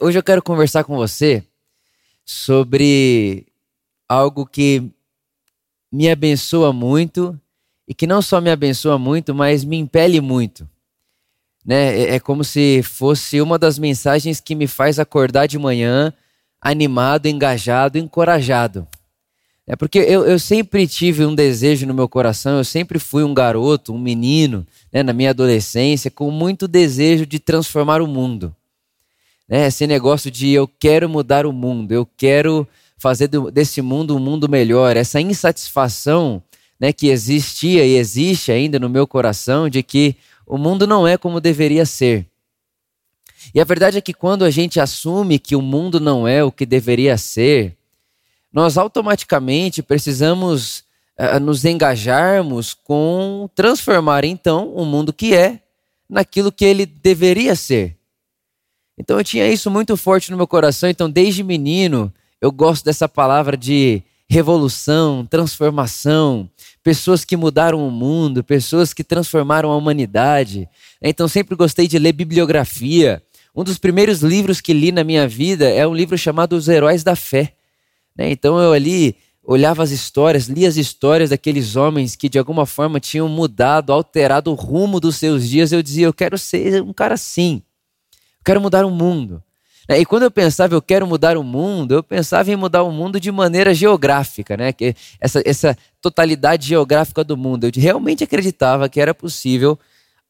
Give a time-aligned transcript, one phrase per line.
[0.00, 1.44] hoje eu quero conversar com você
[2.24, 3.46] sobre
[4.08, 4.90] algo que
[5.92, 7.38] me abençoa muito
[7.86, 10.68] e que não só me abençoa muito, mas me impele muito.
[11.64, 11.98] Né?
[11.98, 16.12] É, é como se fosse uma das mensagens que me faz acordar de manhã
[16.60, 18.86] animado, engajado, encorajado.
[19.66, 23.34] É porque eu, eu sempre tive um desejo no meu coração, eu sempre fui um
[23.34, 28.54] garoto, um menino, né, na minha adolescência, com muito desejo de transformar o mundo
[29.50, 29.66] né?
[29.66, 32.66] Esse negócio de eu quero mudar o mundo, eu quero
[32.96, 36.40] fazer desse mundo um mundo melhor, essa insatisfação
[36.78, 40.14] né, que existia e existe ainda no meu coração de que
[40.46, 42.26] o mundo não é como deveria ser.
[43.54, 46.52] E a verdade é que quando a gente assume que o mundo não é o
[46.52, 47.76] que deveria ser,
[48.52, 50.84] nós automaticamente precisamos
[51.18, 55.60] uh, nos engajarmos com transformar então o mundo que é
[56.08, 57.99] naquilo que ele deveria ser.
[59.00, 60.86] Então eu tinha isso muito forte no meu coração.
[60.86, 66.48] Então, desde menino, eu gosto dessa palavra de revolução, transformação,
[66.84, 70.68] pessoas que mudaram o mundo, pessoas que transformaram a humanidade.
[71.00, 73.22] Então, sempre gostei de ler bibliografia.
[73.56, 77.02] Um dos primeiros livros que li na minha vida é um livro chamado Os Heróis
[77.02, 77.54] da Fé.
[78.14, 78.30] Né?
[78.30, 83.00] Então, eu ali olhava as histórias, lia as histórias daqueles homens que de alguma forma
[83.00, 85.72] tinham mudado, alterado o rumo dos seus dias.
[85.72, 87.62] Eu dizia, eu quero ser um cara assim.
[88.40, 89.42] Eu quero mudar o mundo.
[89.88, 89.98] Né?
[90.00, 93.20] E quando eu pensava eu quero mudar o mundo, eu pensava em mudar o mundo
[93.20, 94.72] de maneira geográfica, né?
[94.72, 97.64] Que essa, essa totalidade geográfica do mundo.
[97.64, 99.78] Eu realmente acreditava que era possível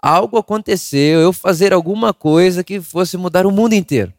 [0.00, 4.12] algo acontecer, eu fazer alguma coisa que fosse mudar o mundo inteiro.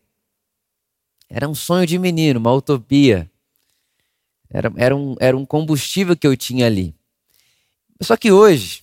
[1.30, 3.30] Era um sonho de menino, uma utopia.
[4.50, 6.94] Era, era, um, era um combustível que eu tinha ali.
[8.02, 8.81] Só que hoje,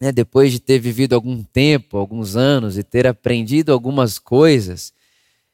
[0.00, 4.92] né, depois de ter vivido algum tempo, alguns anos e ter aprendido algumas coisas,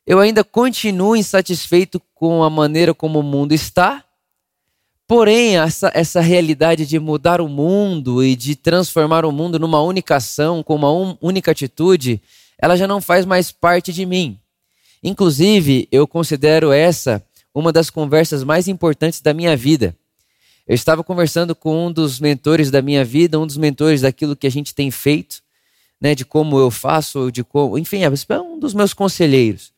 [0.07, 4.05] eu ainda continuo insatisfeito com a maneira como o mundo está.
[5.07, 10.17] Porém, essa, essa realidade de mudar o mundo e de transformar o mundo numa única
[10.17, 12.21] ação, com uma un, única atitude,
[12.59, 14.39] ela já não faz mais parte de mim.
[15.03, 17.23] Inclusive, eu considero essa
[17.55, 19.97] uma das conversas mais importantes da minha vida.
[20.67, 24.47] Eu estava conversando com um dos mentores da minha vida, um dos mentores daquilo que
[24.47, 25.43] a gente tem feito,
[26.01, 29.73] né, de como eu faço, de como, enfim, é um dos meus conselheiros.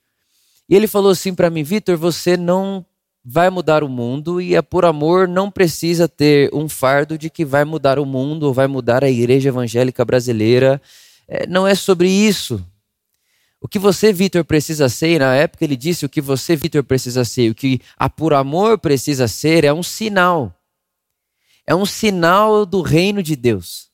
[0.68, 2.84] E ele falou assim para mim, Vitor, você não
[3.24, 7.44] vai mudar o mundo e é por amor não precisa ter um fardo de que
[7.44, 10.80] vai mudar o mundo ou vai mudar a igreja evangélica brasileira.
[11.28, 12.64] É, não é sobre isso.
[13.60, 17.24] O que você, Vitor, precisa ser, na época ele disse o que você, Vitor, precisa
[17.24, 20.52] ser, o que a por amor precisa ser é um sinal
[21.66, 23.88] é um sinal do reino de Deus.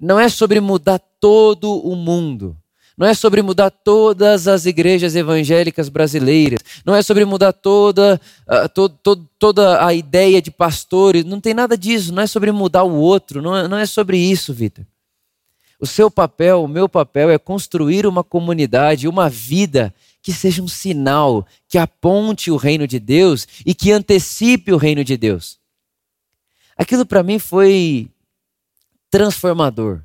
[0.00, 2.56] Não é sobre mudar todo o mundo.
[2.96, 6.60] Não é sobre mudar todas as igrejas evangélicas brasileiras.
[6.84, 8.18] Não é sobre mudar toda,
[8.48, 11.24] uh, to, to, toda a ideia de pastores.
[11.24, 12.12] Não tem nada disso.
[12.12, 13.42] Não é sobre mudar o outro.
[13.42, 14.84] Não é, não é sobre isso, Vitor.
[15.78, 20.68] O seu papel, o meu papel é construir uma comunidade, uma vida que seja um
[20.68, 25.58] sinal, que aponte o reino de Deus e que antecipe o reino de Deus.
[26.76, 28.08] Aquilo para mim foi
[29.10, 30.02] transformador.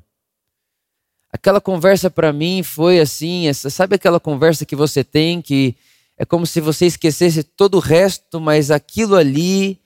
[1.30, 5.74] Aquela conversa para mim foi assim, essa, sabe aquela conversa que você tem que
[6.16, 9.80] é como se você esquecesse todo o resto, mas aquilo ali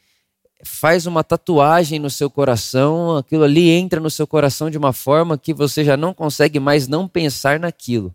[0.64, 5.38] faz uma tatuagem no seu coração, aquilo ali entra no seu coração de uma forma
[5.38, 8.14] que você já não consegue mais não pensar naquilo.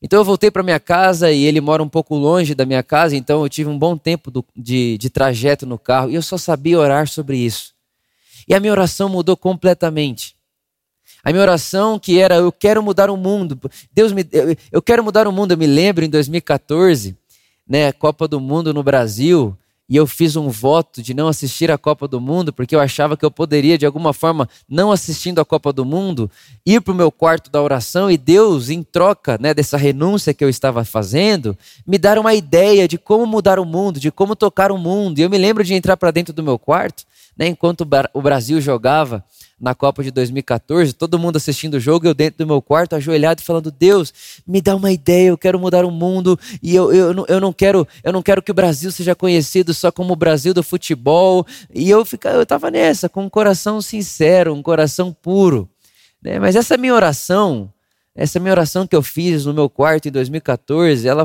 [0.00, 3.16] Então eu voltei para minha casa e ele mora um pouco longe da minha casa,
[3.16, 6.38] então eu tive um bom tempo do, de, de trajeto no carro e eu só
[6.38, 7.74] sabia orar sobre isso.
[8.48, 10.34] E a minha oração mudou completamente.
[11.22, 13.58] A minha oração que era eu quero mudar o mundo.
[13.92, 14.26] Deus me
[14.72, 15.52] eu quero mudar o mundo.
[15.52, 17.16] Eu me lembro em 2014,
[17.68, 19.56] né, Copa do Mundo no Brasil,
[19.88, 23.16] e eu fiz um voto de não assistir a Copa do Mundo, porque eu achava
[23.16, 26.30] que eu poderia, de alguma forma, não assistindo a Copa do Mundo,
[26.64, 30.44] ir para o meu quarto da oração e Deus, em troca né, dessa renúncia que
[30.44, 34.70] eu estava fazendo, me dar uma ideia de como mudar o mundo, de como tocar
[34.70, 35.18] o mundo.
[35.18, 37.04] E eu me lembro de entrar para dentro do meu quarto
[37.38, 39.24] né, enquanto o Brasil jogava
[39.60, 43.42] na Copa de 2014, todo mundo assistindo o jogo, eu dentro do meu quarto, ajoelhado,
[43.42, 44.12] falando: Deus,
[44.46, 47.86] me dá uma ideia, eu quero mudar o mundo e eu, eu, eu, não, quero,
[48.02, 51.46] eu não quero que o Brasil seja conhecido só como o Brasil do futebol.
[51.72, 55.68] E eu eu estava nessa, com um coração sincero, um coração puro.
[56.20, 56.40] Né?
[56.40, 57.72] Mas essa minha oração,
[58.14, 61.24] essa minha oração que eu fiz no meu quarto em 2014, ela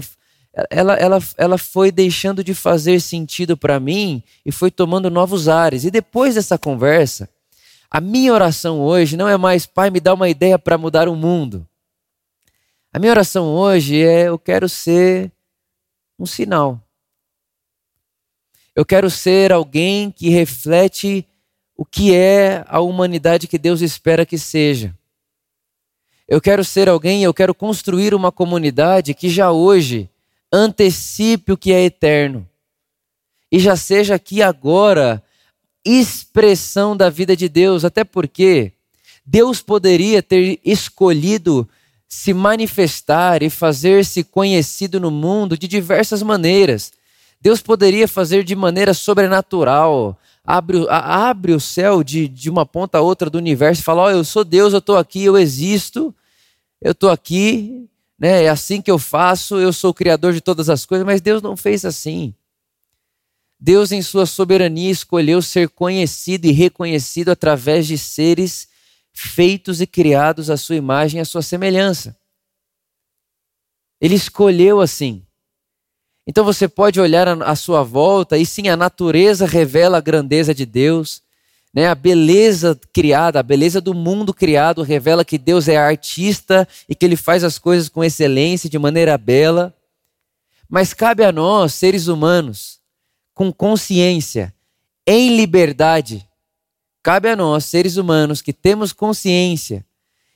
[0.69, 5.83] ela, ela, ela foi deixando de fazer sentido para mim e foi tomando novos ares.
[5.83, 7.27] E depois dessa conversa,
[7.89, 11.15] a minha oração hoje não é mais, Pai, me dá uma ideia para mudar o
[11.15, 11.67] mundo.
[12.93, 15.31] A minha oração hoje é: eu quero ser
[16.19, 16.79] um sinal.
[18.75, 21.27] Eu quero ser alguém que reflete
[21.75, 24.95] o que é a humanidade que Deus espera que seja.
[26.27, 30.09] Eu quero ser alguém, eu quero construir uma comunidade que já hoje
[30.53, 32.47] antecipe o que é eterno
[33.53, 35.21] e já seja aqui agora
[35.85, 38.71] expressão da vida de Deus, até porque
[39.23, 41.69] Deus poderia ter escolhido
[42.07, 46.91] se manifestar e fazer-se conhecido no mundo de diversas maneiras.
[47.39, 53.01] Deus poderia fazer de maneira sobrenatural, abre, abre o céu de, de uma ponta a
[53.01, 56.13] outra do universo e fala: oh, eu sou Deus, eu estou aqui, eu existo,
[56.81, 57.87] eu estou aqui,
[58.19, 58.43] né?
[58.43, 61.41] é assim que eu faço, eu sou o Criador de todas as coisas, mas Deus
[61.41, 62.33] não fez assim.
[63.59, 68.67] Deus, em sua soberania, escolheu ser conhecido e reconhecido através de seres
[69.13, 72.17] feitos e criados à sua imagem e à sua semelhança.
[74.01, 75.25] Ele escolheu assim.
[76.27, 80.65] Então você pode olhar à sua volta e sim, a natureza revela a grandeza de
[80.65, 81.22] Deus,
[81.73, 81.87] né?
[81.87, 87.03] a beleza criada, a beleza do mundo criado revela que Deus é artista e que
[87.03, 89.73] ele faz as coisas com excelência, de maneira bela.
[90.69, 92.79] Mas cabe a nós, seres humanos,
[93.33, 94.53] com consciência,
[95.05, 96.27] em liberdade,
[97.01, 99.85] cabe a nós, seres humanos, que temos consciência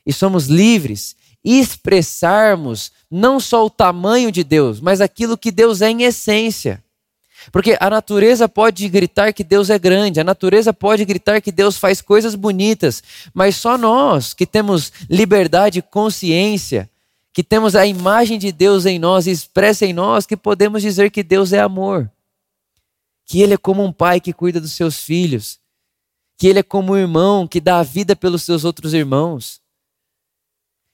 [0.06, 5.90] e somos livres, expressarmos não só o tamanho de Deus, mas aquilo que Deus é
[5.90, 6.84] em essência.
[7.52, 11.78] Porque a natureza pode gritar que Deus é grande, a natureza pode gritar que Deus
[11.78, 13.02] faz coisas bonitas,
[13.34, 16.90] mas só nós que temos liberdade e consciência,
[17.34, 21.24] que temos a imagem de Deus em nós expressa em nós, que podemos dizer que
[21.24, 22.12] Deus é amor.
[23.26, 25.60] Que Ele é como um pai que cuida dos seus filhos,
[26.38, 29.62] que Ele é como um irmão que dá a vida pelos seus outros irmãos,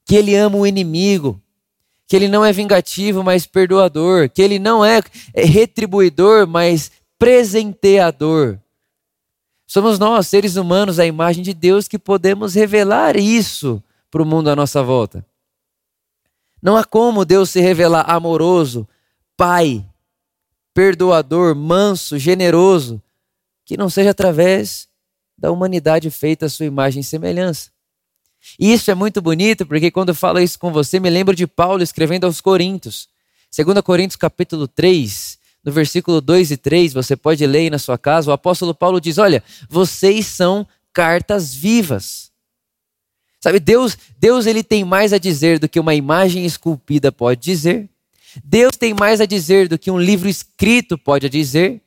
[0.05, 1.41] que Ele ama o inimigo,
[2.07, 5.01] que ele não é vingativo, mas perdoador, que ele não é
[5.35, 8.59] retribuidor, mas presenteador.
[9.65, 14.49] Somos nós, seres humanos, a imagem de Deus, que podemos revelar isso para o mundo
[14.49, 15.25] à nossa volta.
[16.61, 18.87] Não há como Deus se revelar amoroso,
[19.35, 19.83] pai,
[20.73, 23.01] perdoador, manso, generoso,
[23.65, 24.87] que não seja através
[25.37, 27.72] da humanidade feita à sua imagem e semelhança.
[28.59, 31.47] E isso é muito bonito, porque quando eu falo isso com você, me lembro de
[31.47, 33.07] Paulo escrevendo aos Coríntios.
[33.55, 37.97] 2 Coríntios capítulo 3, no versículo 2 e 3, você pode ler aí na sua
[37.97, 42.31] casa, o apóstolo Paulo diz: Olha, vocês são cartas vivas.
[43.39, 47.89] Sabe, Deus, Deus ele tem mais a dizer do que uma imagem esculpida pode dizer.
[48.43, 51.81] Deus tem mais a dizer do que um livro escrito pode dizer.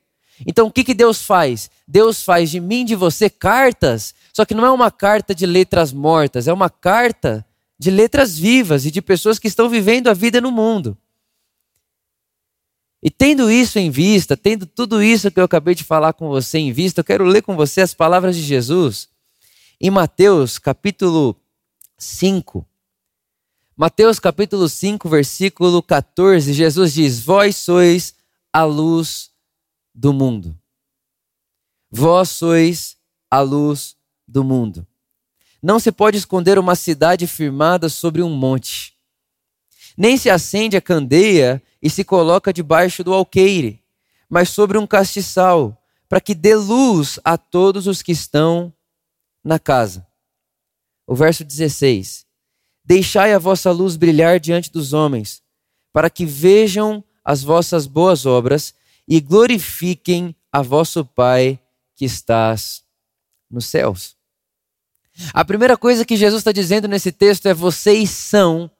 [0.45, 1.71] Então o que, que Deus faz?
[1.87, 5.95] Deus faz de mim, de você, cartas só que não é uma carta de letras
[5.95, 7.43] mortas, é uma carta
[7.79, 10.95] de letras vivas e de pessoas que estão vivendo a vida no mundo.
[13.03, 16.59] E tendo isso em vista, tendo tudo isso que eu acabei de falar com você
[16.59, 19.09] em vista, eu quero ler com você as palavras de Jesus
[19.81, 21.35] em Mateus capítulo
[21.97, 22.63] 5.
[23.75, 28.15] Mateus capítulo 5, versículo 14, Jesus diz: Vós sois
[28.53, 29.31] a luz
[29.97, 30.55] do mundo.
[31.91, 32.99] Vós sois
[33.31, 33.97] a luz
[34.29, 34.87] do mundo.
[35.63, 38.95] Não se pode esconder uma cidade firmada sobre um monte.
[39.97, 43.83] Nem se acende a candeia e se coloca debaixo do alqueire,
[44.29, 48.73] mas sobre um castiçal, para que dê luz a todos os que estão
[49.43, 50.07] na casa.
[51.07, 52.27] O verso 16:
[52.85, 55.43] Deixai a vossa luz brilhar diante dos homens,
[55.91, 58.75] para que vejam as vossas boas obras
[59.09, 61.61] e glorifiquem a vosso Pai
[61.95, 62.85] que estás
[63.51, 64.17] nos céus.
[65.33, 68.71] A primeira coisa que Jesus está dizendo nesse texto é: vocês são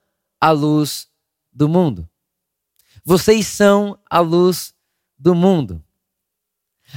[0.41, 1.09] a luz
[1.53, 2.09] do mundo.
[3.05, 4.75] Vocês são a luz
[5.19, 5.83] do mundo.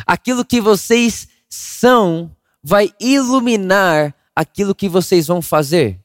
[0.06, 6.00] Aquilo que vocês são vai iluminar aquilo que vocês vão fazer.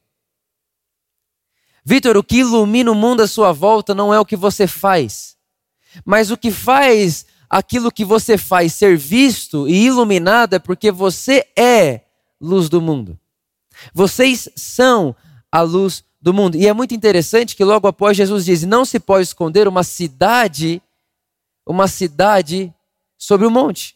[1.84, 5.33] Vitor, o que ilumina o mundo à sua volta não é o que você faz,
[6.04, 11.46] mas o que faz aquilo que você faz ser visto e iluminado é porque você
[11.56, 12.00] é
[12.40, 13.18] luz do mundo.
[13.92, 15.14] Vocês são
[15.50, 16.56] a luz do mundo.
[16.56, 20.82] E é muito interessante que logo após Jesus diz: Não se pode esconder uma cidade,
[21.66, 22.72] uma cidade
[23.18, 23.94] sobre o um monte.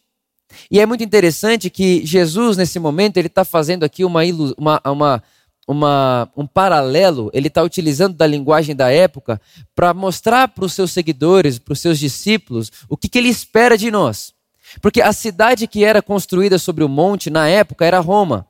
[0.69, 4.21] E é muito interessante que Jesus, nesse momento, ele está fazendo aqui uma,
[4.57, 5.23] uma, uma,
[5.69, 9.39] uma, um paralelo, ele está utilizando da linguagem da época
[9.75, 13.77] para mostrar para os seus seguidores, para os seus discípulos, o que, que ele espera
[13.77, 14.33] de nós.
[14.81, 18.47] Porque a cidade que era construída sobre o monte na época era Roma.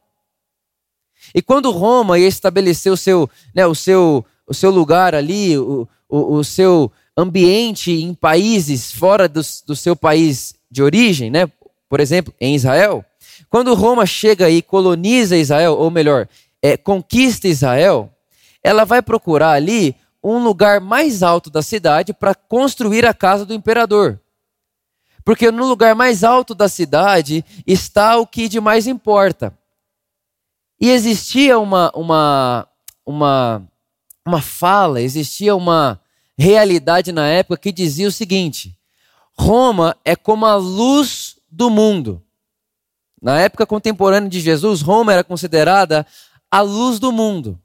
[1.35, 5.85] E quando Roma ia estabelecer o seu, né, o seu, o seu lugar ali, o,
[6.07, 11.51] o, o seu ambiente em países fora do, do seu país de origem, né?
[11.89, 13.03] por exemplo, em Israel,
[13.49, 16.29] quando Roma chega e coloniza Israel, ou melhor,
[16.61, 18.13] é, conquista Israel,
[18.63, 23.53] ela vai procurar ali um lugar mais alto da cidade para construir a casa do
[23.53, 24.19] imperador.
[25.23, 29.53] Porque no lugar mais alto da cidade está o que de mais importa.
[30.79, 32.67] E existia uma, uma,
[33.05, 33.61] uma,
[34.25, 35.99] uma fala, existia uma
[36.37, 38.77] realidade na época que dizia o seguinte:
[39.37, 42.23] Roma é como a luz do mundo.
[43.21, 46.07] Na época contemporânea de Jesus, Roma era considerada
[46.51, 47.59] a luz do mundo.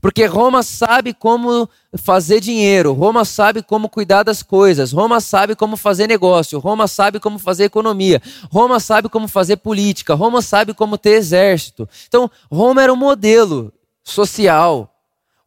[0.00, 5.76] Porque Roma sabe como fazer dinheiro, Roma sabe como cuidar das coisas, Roma sabe como
[5.76, 10.98] fazer negócio, Roma sabe como fazer economia, Roma sabe como fazer política, Roma sabe como
[10.98, 11.88] ter exército.
[12.08, 14.92] Então, Roma era um modelo social.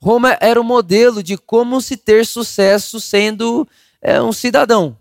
[0.01, 3.67] Roma era um modelo de como se ter sucesso sendo
[4.01, 4.97] é, um cidadão,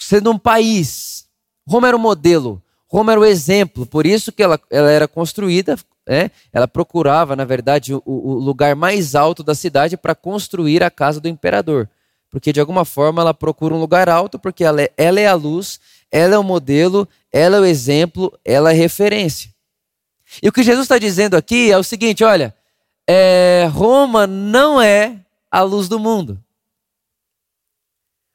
[0.00, 1.26] sendo um país.
[1.66, 5.76] Roma era um modelo, Roma era o exemplo, por isso que ela, ela era construída
[6.06, 10.90] é, ela procurava, na verdade, o, o lugar mais alto da cidade para construir a
[10.90, 11.88] casa do imperador.
[12.30, 15.34] Porque, de alguma forma, ela procura um lugar alto, porque ela é, ela é a
[15.34, 15.78] luz,
[16.10, 19.52] ela é o modelo, ela é o exemplo, ela é referência.
[20.42, 22.54] E o que Jesus está dizendo aqui é o seguinte: olha,
[23.06, 26.42] é, Roma não é a luz do mundo.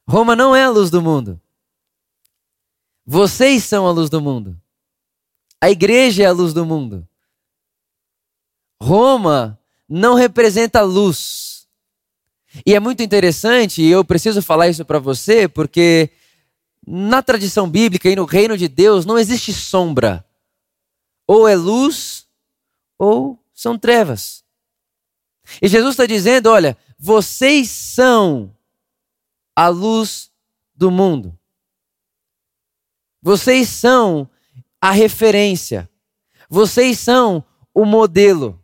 [0.07, 1.41] Roma não é a luz do mundo.
[3.05, 4.59] Vocês são a luz do mundo.
[5.62, 7.06] A igreja é a luz do mundo.
[8.81, 11.67] Roma não representa luz.
[12.65, 16.10] E é muito interessante, e eu preciso falar isso para você, porque
[16.86, 20.25] na tradição bíblica e no reino de Deus não existe sombra.
[21.27, 22.25] Ou é luz,
[22.98, 24.43] ou são trevas.
[25.62, 28.55] E Jesus está dizendo: olha, vocês são
[29.55, 30.31] a luz
[30.75, 31.38] do mundo.
[33.22, 34.29] Vocês são
[34.79, 35.89] a referência.
[36.50, 37.43] Vocês são
[37.74, 38.63] o modelo.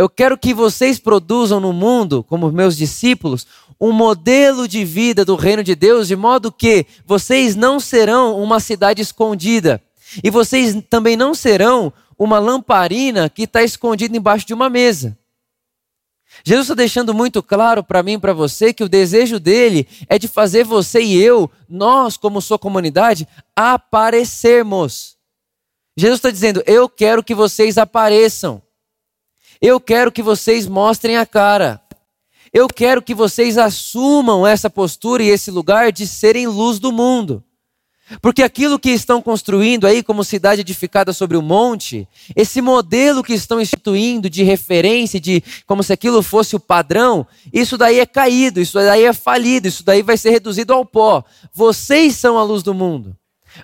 [0.00, 3.46] Eu quero que vocês produzam no mundo, como meus discípulos,
[3.78, 8.60] um modelo de vida do reino de Deus, de modo que vocês não serão uma
[8.60, 9.78] cidade escondida.
[10.24, 15.18] E vocês também não serão uma lamparina que está escondida embaixo de uma mesa.
[16.42, 20.18] Jesus está deixando muito claro para mim e para você que o desejo dele é
[20.18, 25.18] de fazer você e eu, nós, como sua comunidade, aparecermos.
[25.94, 28.62] Jesus está dizendo: Eu quero que vocês apareçam.
[29.60, 31.80] Eu quero que vocês mostrem a cara.
[32.52, 37.44] Eu quero que vocês assumam essa postura e esse lugar de serem luz do mundo.
[38.20, 43.34] Porque aquilo que estão construindo aí como cidade edificada sobre o monte, esse modelo que
[43.34, 48.60] estão instituindo de referência, de como se aquilo fosse o padrão, isso daí é caído,
[48.60, 51.22] isso daí é falido, isso daí vai ser reduzido ao pó.
[51.52, 53.16] Vocês são a luz do mundo.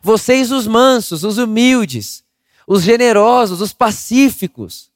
[0.03, 2.23] Vocês os mansos, os humildes,
[2.69, 4.91] os generosos, os pacíficos.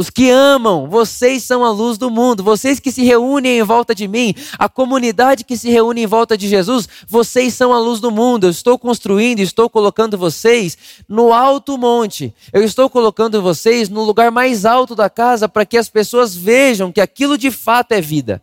[0.00, 2.44] Os que amam, vocês são a luz do mundo.
[2.44, 6.38] Vocês que se reúnem em volta de mim, a comunidade que se reúne em volta
[6.38, 8.44] de Jesus, vocês são a luz do mundo.
[8.44, 10.78] Eu estou construindo, estou colocando vocês
[11.08, 12.32] no alto monte.
[12.52, 16.92] Eu estou colocando vocês no lugar mais alto da casa para que as pessoas vejam
[16.92, 18.40] que aquilo de fato é vida.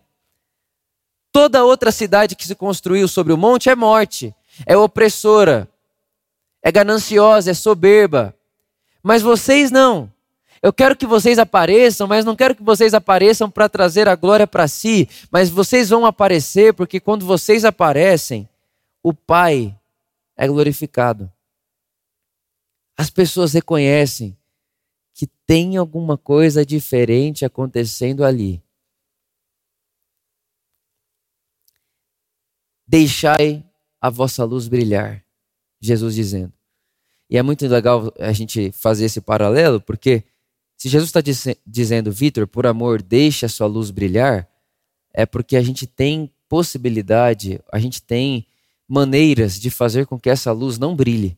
[1.32, 4.36] Toda outra cidade que se construiu sobre o monte é morte,
[4.66, 5.70] é opressora,
[6.62, 8.36] é gananciosa, é soberba.
[9.02, 10.14] Mas vocês não.
[10.66, 14.48] Eu quero que vocês apareçam, mas não quero que vocês apareçam para trazer a glória
[14.48, 18.50] para si, mas vocês vão aparecer porque quando vocês aparecem,
[19.04, 19.80] o Pai
[20.36, 21.32] é glorificado.
[22.98, 24.36] As pessoas reconhecem
[25.14, 28.60] que tem alguma coisa diferente acontecendo ali.
[32.88, 33.64] Deixai
[34.02, 35.24] a vossa luz brilhar,
[35.80, 36.54] Jesus dizendo.
[37.30, 40.24] E é muito legal a gente fazer esse paralelo, porque
[40.78, 41.22] se Jesus está
[41.66, 44.50] dizendo, Vitor, por amor, deixe a sua luz brilhar,
[45.14, 48.46] é porque a gente tem possibilidade, a gente tem
[48.88, 51.38] maneiras de fazer com que essa luz não brilhe.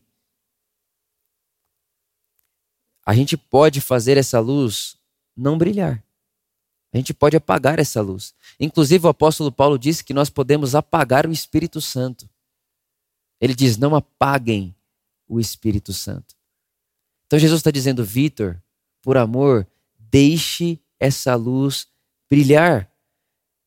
[3.05, 4.97] A gente pode fazer essa luz
[5.35, 6.03] não brilhar.
[6.93, 8.33] A gente pode apagar essa luz.
[8.59, 12.29] Inclusive, o apóstolo Paulo disse que nós podemos apagar o Espírito Santo.
[13.39, 14.75] Ele diz: não apaguem
[15.27, 16.35] o Espírito Santo.
[17.27, 18.61] Então, Jesus está dizendo, Vitor,
[19.01, 21.87] por amor, deixe essa luz
[22.29, 22.91] brilhar.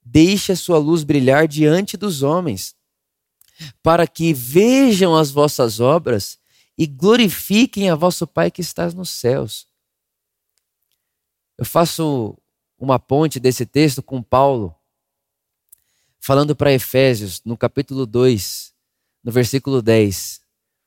[0.05, 2.75] Deixe a sua luz brilhar diante dos homens,
[3.83, 6.39] para que vejam as vossas obras
[6.77, 9.69] e glorifiquem a vosso Pai que está nos céus.
[11.57, 12.37] Eu faço
[12.79, 14.75] uma ponte desse texto com Paulo,
[16.19, 18.73] falando para Efésios, no capítulo 2,
[19.23, 20.41] no versículo 10.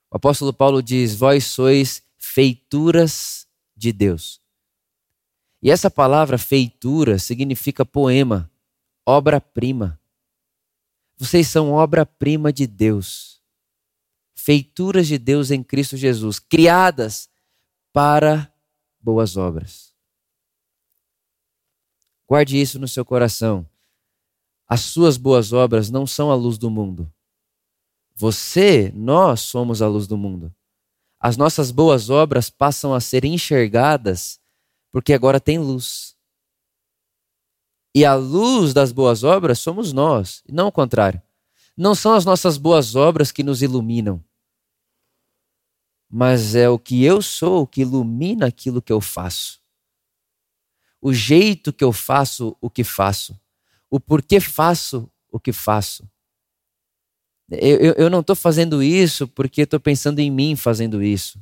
[0.09, 3.42] O apóstolo Paulo diz: Vós sois feituras
[3.83, 4.41] de Deus.
[5.61, 8.51] E essa palavra feitura significa poema,
[9.05, 9.99] obra-prima.
[11.17, 13.41] Vocês são obra-prima de Deus,
[14.35, 17.29] feituras de Deus em Cristo Jesus, criadas
[17.93, 18.51] para
[18.99, 19.93] boas obras.
[22.27, 23.69] Guarde isso no seu coração.
[24.67, 27.11] As suas boas obras não são a luz do mundo.
[28.15, 30.53] Você, nós somos a luz do mundo.
[31.25, 34.41] As nossas boas obras passam a ser enxergadas
[34.91, 36.17] porque agora tem luz.
[37.95, 41.21] E a luz das boas obras somos nós, não o contrário.
[41.77, 44.21] Não são as nossas boas obras que nos iluminam,
[46.09, 49.61] mas é o que eu sou que ilumina aquilo que eu faço.
[51.01, 53.39] O jeito que eu faço o que faço,
[53.89, 56.05] o porquê faço o que faço.
[57.59, 61.39] Eu, eu, não estou fazendo isso porque estou pensando em mim fazendo isso.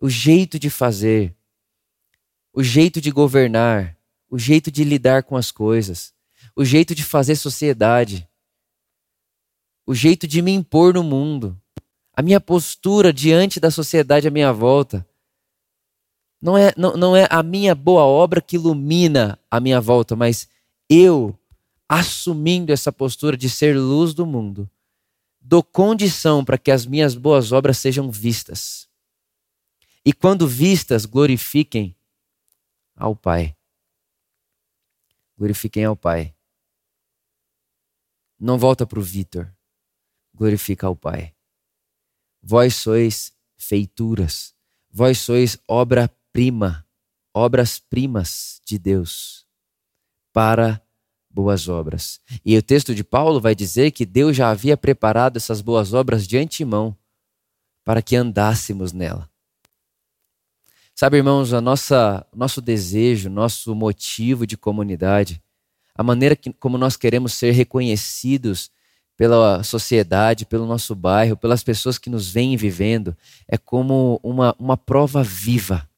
[0.00, 1.34] O jeito de fazer,
[2.52, 3.96] o jeito de governar,
[4.30, 6.12] o jeito de lidar com as coisas,
[6.56, 8.28] o jeito de fazer sociedade,
[9.86, 11.58] o jeito de me impor no mundo,
[12.14, 15.06] a minha postura diante da sociedade à minha volta.
[16.40, 20.48] Não é, não, não é a minha boa obra que ilumina a minha volta, mas
[20.88, 21.38] eu,
[21.88, 24.68] assumindo essa postura de ser luz do mundo,
[25.42, 28.88] dou condição para que as minhas boas obras sejam vistas.
[30.04, 31.96] E quando vistas, glorifiquem
[32.96, 33.56] ao Pai
[35.42, 36.34] glorifiquem ao Pai.
[38.38, 39.52] Não volta para o Vitor,
[40.34, 41.34] glorifica ao Pai.
[42.40, 44.54] Vós sois feituras,
[44.90, 46.86] vós sois obra-prima,
[47.34, 49.46] obras-primas de Deus
[50.32, 50.81] para
[51.32, 52.20] boas obras.
[52.44, 56.26] E o texto de Paulo vai dizer que Deus já havia preparado essas boas obras
[56.26, 56.96] de antemão
[57.84, 59.28] para que andássemos nela.
[60.94, 65.42] Sabe, irmãos, a nossa nosso desejo, nosso motivo de comunidade,
[65.94, 68.70] a maneira que, como nós queremos ser reconhecidos
[69.16, 73.16] pela sociedade, pelo nosso bairro, pelas pessoas que nos vêm vivendo,
[73.48, 75.88] é como uma, uma prova viva.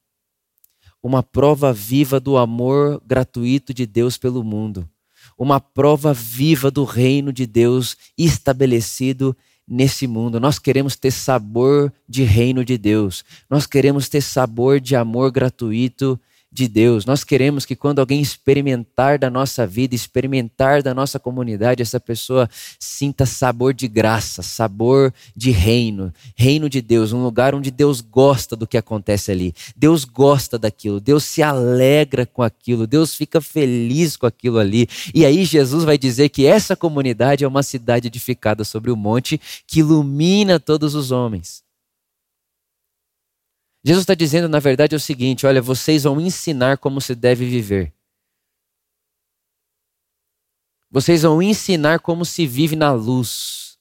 [1.01, 4.89] Uma prova viva do amor gratuito de Deus pelo mundo.
[5.37, 9.35] Uma prova viva do reino de Deus estabelecido
[9.67, 10.39] nesse mundo.
[10.39, 13.23] Nós queremos ter sabor de reino de Deus.
[13.49, 16.19] Nós queremos ter sabor de amor gratuito
[16.55, 17.05] de Deus.
[17.05, 22.49] Nós queremos que quando alguém experimentar da nossa vida, experimentar da nossa comunidade, essa pessoa
[22.79, 28.55] sinta sabor de graça, sabor de reino, reino de Deus, um lugar onde Deus gosta
[28.55, 29.53] do que acontece ali.
[29.75, 34.87] Deus gosta daquilo, Deus se alegra com aquilo, Deus fica feliz com aquilo ali.
[35.13, 39.39] E aí Jesus vai dizer que essa comunidade é uma cidade edificada sobre o monte
[39.67, 41.64] que ilumina todos os homens.
[43.87, 47.45] Jesus está dizendo, na verdade, é o seguinte: olha, vocês vão ensinar como se deve
[47.47, 47.93] viver.
[50.89, 53.77] Vocês vão ensinar como se vive na luz.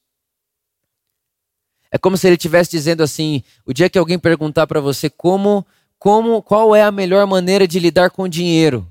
[1.91, 5.65] É como se ele estivesse dizendo assim: o dia que alguém perguntar para você como,
[5.99, 8.87] como, qual é a melhor maneira de lidar com o dinheiro,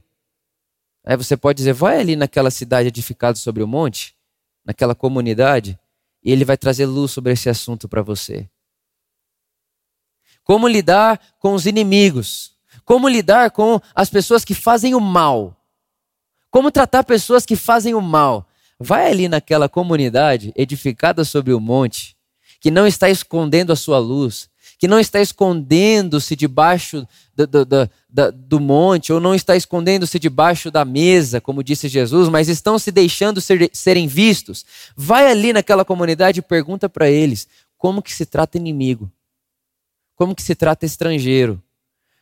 [1.05, 4.15] aí você pode dizer: vai ali naquela cidade edificada sobre o monte,
[4.65, 5.77] naquela comunidade,
[6.23, 8.49] e ele vai trazer luz sobre esse assunto para você.
[10.43, 12.53] Como lidar com os inimigos?
[12.85, 15.55] Como lidar com as pessoas que fazem o mal?
[16.51, 18.47] Como tratar pessoas que fazem o mal?
[18.79, 22.17] Vai ali naquela comunidade edificada sobre o monte,
[22.59, 27.89] que não está escondendo a sua luz, que não está escondendo-se debaixo do, do, do,
[28.33, 32.91] do, monte, ou não está escondendo-se debaixo da mesa, como disse Jesus, mas estão se
[32.91, 34.65] deixando ser, serem vistos.
[34.95, 39.09] Vai ali naquela comunidade e pergunta para eles como que se trata inimigo.
[40.15, 41.61] Como que se trata estrangeiro?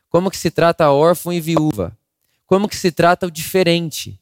[0.09, 1.97] Como que se trata órfão e viúva?
[2.45, 4.19] Como que se trata o diferente?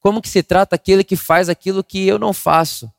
[0.00, 2.90] Como que se trata aquele que faz aquilo que eu não faço?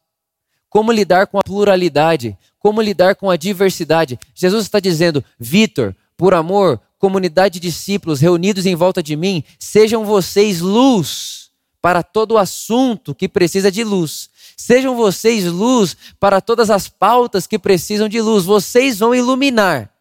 [0.70, 2.38] Como lidar com a pluralidade?
[2.60, 4.20] Como lidar com a diversidade?
[4.36, 10.04] Jesus está dizendo, Vitor, por amor, comunidade de discípulos reunidos em volta de mim, sejam
[10.04, 11.50] vocês luz
[11.82, 14.30] para todo assunto que precisa de luz.
[14.58, 18.44] Sejam vocês luz para todas as pautas que precisam de luz.
[18.44, 19.92] Vocês vão iluminar.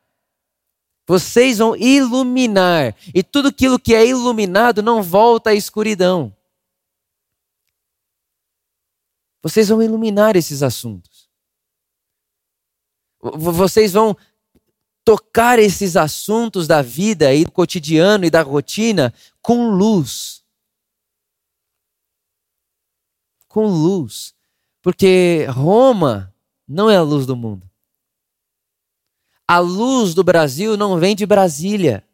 [1.06, 6.34] Vocês vão iluminar, e tudo aquilo que é iluminado não volta à escuridão.
[9.42, 11.28] Vocês vão iluminar esses assuntos.
[13.20, 14.16] Vocês vão
[15.04, 20.44] tocar esses assuntos da vida e do cotidiano e da rotina com luz.
[23.56, 24.34] com luz.
[24.82, 26.30] Porque Roma
[26.68, 27.65] não é a luz do mundo.
[29.48, 32.04] A luz do Brasil não vem de Brasília.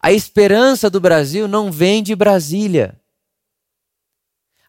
[0.00, 3.00] A esperança do Brasil não vem de Brasília.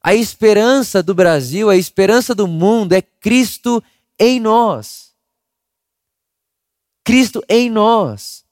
[0.01, 3.83] A esperança do Brasil, a esperança do mundo é Cristo
[4.17, 5.13] em nós.
[7.03, 8.45] Cristo em nós.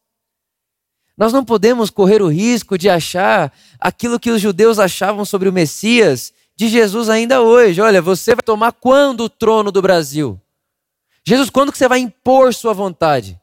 [1.17, 5.53] Nós não podemos correr o risco de achar aquilo que os judeus achavam sobre o
[5.53, 7.81] Messias de Jesus ainda hoje.
[7.81, 10.39] Olha, você vai tomar quando o trono do Brasil?
[11.27, 13.37] Jesus, quando que você vai impor sua vontade?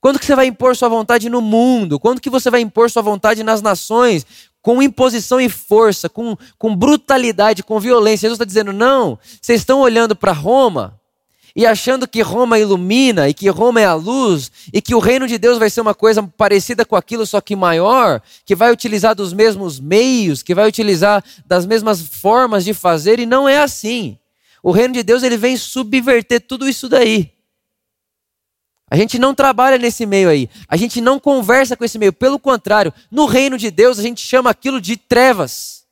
[0.00, 1.98] Quando que você vai impor sua vontade no mundo?
[1.98, 4.24] Quando que você vai impor sua vontade nas nações?
[4.62, 8.28] Com imposição e força, com, com brutalidade, com violência.
[8.28, 11.00] Jesus está dizendo: não, vocês estão olhando para Roma
[11.56, 15.26] e achando que Roma ilumina e que Roma é a luz e que o reino
[15.26, 19.12] de Deus vai ser uma coisa parecida com aquilo, só que maior, que vai utilizar
[19.12, 24.20] dos mesmos meios, que vai utilizar das mesmas formas de fazer, e não é assim.
[24.64, 27.34] O reino de Deus ele vem subverter tudo isso daí.
[28.90, 30.48] A gente não trabalha nesse meio aí.
[30.66, 32.14] A gente não conversa com esse meio.
[32.14, 35.86] Pelo contrário, no reino de Deus a gente chama aquilo de trevas.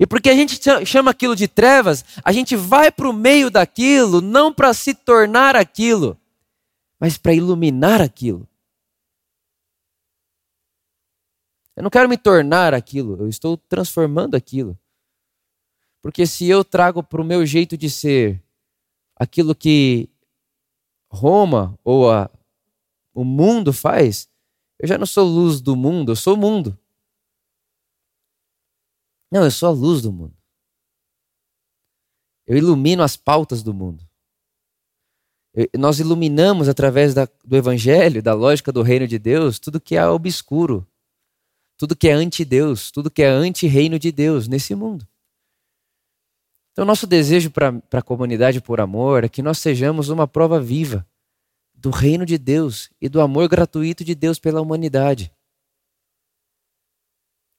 [0.00, 4.20] E porque a gente chama aquilo de trevas, a gente vai para o meio daquilo
[4.20, 6.18] não para se tornar aquilo,
[6.98, 8.48] mas para iluminar aquilo.
[11.76, 14.76] Eu não quero me tornar aquilo, eu estou transformando aquilo.
[16.02, 18.42] Porque se eu trago para o meu jeito de ser
[19.14, 20.08] aquilo que
[21.10, 22.30] Roma ou a,
[23.12, 24.28] o mundo faz,
[24.78, 26.78] eu já não sou luz do mundo, eu sou mundo.
[29.30, 30.34] Não, eu sou a luz do mundo.
[32.46, 34.08] Eu ilumino as pautas do mundo.
[35.52, 39.96] Eu, nós iluminamos através da, do Evangelho, da lógica do reino de Deus, tudo que
[39.96, 40.86] é obscuro,
[41.76, 45.06] tudo que é anti-Deus, tudo que é anti-reino de Deus nesse mundo.
[46.80, 51.06] Então, nosso desejo para a comunidade por amor é que nós sejamos uma prova viva
[51.74, 55.30] do reino de Deus e do amor gratuito de Deus pela humanidade.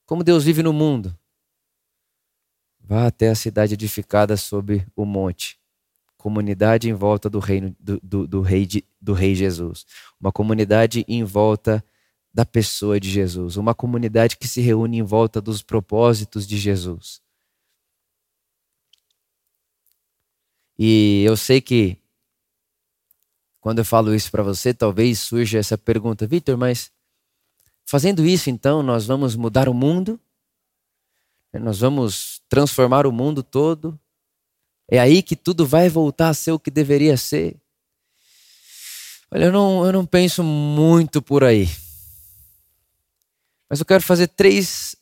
[0.08, 1.16] Como Deus vive no mundo,
[2.80, 5.60] Vá até a cidade edificada sob o monte,
[6.18, 8.68] comunidade em volta do, reino, do, do, do, rei,
[9.00, 9.86] do rei Jesus.
[10.20, 11.86] Uma comunidade em volta
[12.34, 13.56] da pessoa de Jesus.
[13.56, 17.21] Uma comunidade que se reúne em volta dos propósitos de Jesus.
[20.84, 21.96] E eu sei que
[23.60, 26.92] quando eu falo isso para você, talvez surja essa pergunta, Vitor, mas
[27.86, 30.20] fazendo isso então nós vamos mudar o mundo?
[31.54, 34.00] Nós vamos transformar o mundo todo.
[34.90, 37.56] É aí que tudo vai voltar a ser o que deveria ser.
[39.30, 41.70] Olha, eu não, eu não penso muito por aí.
[43.70, 44.96] Mas eu quero fazer três.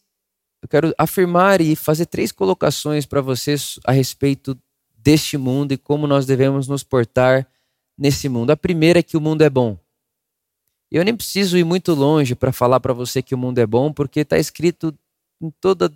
[0.62, 4.62] Eu quero afirmar e fazer três colocações para vocês a respeito
[5.02, 7.48] deste mundo e como nós devemos nos portar
[7.98, 8.52] nesse mundo.
[8.52, 9.78] A primeira é que o mundo é bom.
[10.92, 13.94] Eu nem preciso ir muito longe para falar para você que o mundo é bom,
[13.94, 14.94] porque está escrito
[15.42, 15.92] em toda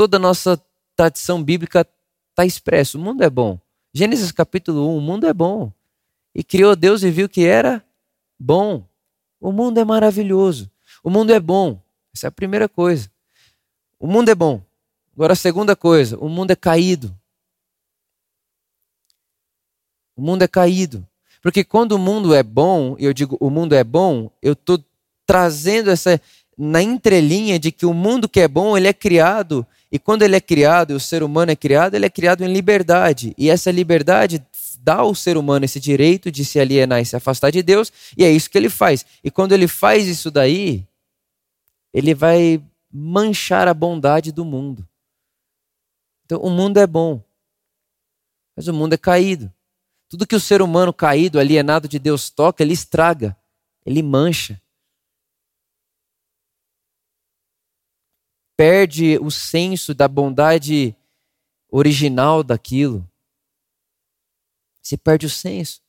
[0.00, 0.58] toda a nossa
[0.96, 1.86] tradição bíblica
[2.30, 2.96] está expresso.
[2.96, 3.58] O mundo é bom.
[3.92, 5.70] Gênesis capítulo 1, o mundo é bom.
[6.34, 7.84] E criou Deus e viu que era
[8.38, 8.82] bom.
[9.38, 10.70] O mundo é maravilhoso.
[11.04, 11.78] O mundo é bom.
[12.14, 13.10] Essa é a primeira coisa.
[13.98, 14.62] O mundo é bom.
[15.14, 17.14] Agora a segunda coisa, o mundo é caído.
[20.16, 21.06] O mundo é caído.
[21.42, 24.82] Porque quando o mundo é bom, eu digo o mundo é bom, eu estou
[25.26, 26.20] trazendo essa
[26.56, 30.36] na entrelinha de que o mundo que é bom, ele é criado e quando ele
[30.36, 33.34] é criado, o ser humano é criado, ele é criado em liberdade.
[33.36, 34.44] E essa liberdade
[34.78, 38.24] dá ao ser humano esse direito de se alienar e se afastar de Deus, e
[38.24, 39.04] é isso que ele faz.
[39.24, 40.86] E quando ele faz isso daí,
[41.92, 44.86] ele vai manchar a bondade do mundo.
[46.24, 47.20] Então, o mundo é bom,
[48.56, 49.52] mas o mundo é caído.
[50.10, 53.34] Tudo que o ser humano caído, alienado de Deus toca, ele estraga,
[53.86, 54.60] ele mancha.
[58.60, 60.94] perde o senso da bondade
[61.70, 63.10] original daquilo.
[64.82, 65.80] Se perde o senso.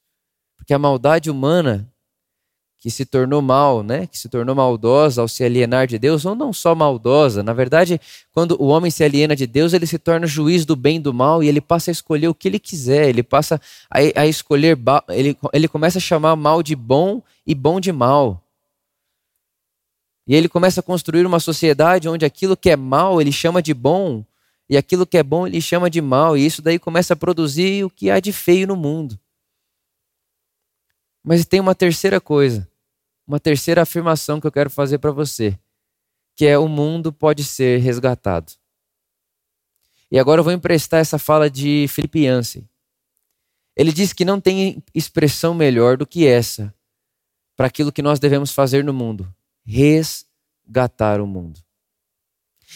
[0.55, 1.93] Porque a maldade humana
[2.81, 4.07] que se tornou mal, né?
[4.07, 8.01] Que se tornou maldosa ao se alienar de Deus, ou não só maldosa, na verdade,
[8.33, 11.13] quando o homem se aliena de Deus, ele se torna juiz do bem e do
[11.13, 14.75] mal e ele passa a escolher o que ele quiser, ele passa a, a escolher,
[15.09, 18.43] ele, ele começa a chamar mal de bom e bom de mal.
[20.27, 23.75] E ele começa a construir uma sociedade onde aquilo que é mal ele chama de
[23.75, 24.25] bom,
[24.67, 27.83] e aquilo que é bom ele chama de mal, e isso daí começa a produzir
[27.83, 29.19] o que há de feio no mundo.
[31.23, 32.67] Mas tem uma terceira coisa,
[33.31, 35.57] uma terceira afirmação que eu quero fazer para você,
[36.35, 38.51] que é o mundo pode ser resgatado.
[40.11, 42.67] E agora eu vou emprestar essa fala de Felipe Yancey.
[43.73, 46.73] Ele diz que não tem expressão melhor do que essa
[47.55, 49.33] para aquilo que nós devemos fazer no mundo:
[49.65, 51.57] resgatar o mundo.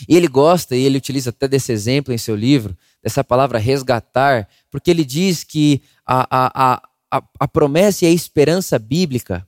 [0.08, 4.48] E ele gosta, e ele utiliza até desse exemplo em seu livro, dessa palavra resgatar,
[4.72, 9.46] porque ele diz que a, a, a, a promessa e a esperança bíblica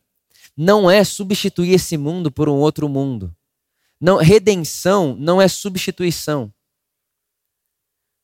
[0.57, 3.33] não é substituir esse mundo por um outro mundo.
[4.01, 6.51] Não, redenção não é substituição.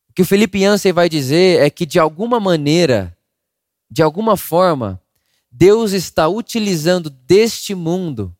[0.09, 3.15] O que o Felipe Yancey vai dizer é que, de alguma maneira,
[3.89, 4.99] de alguma forma,
[5.51, 8.35] Deus está utilizando deste mundo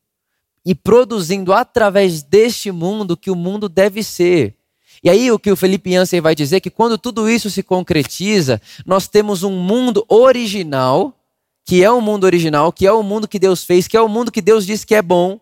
[0.65, 4.55] e produzindo através deste mundo que o mundo deve ser.
[5.03, 7.61] E aí o que o Felipe Yancey vai dizer é que quando tudo isso se
[7.61, 11.19] concretiza, nós temos um mundo original,
[11.65, 14.09] que é o mundo original, que é o mundo que Deus fez, que é o
[14.09, 15.39] mundo que Deus disse que é bom,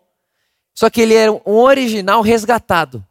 [0.74, 3.06] só que ele é um original resgatado.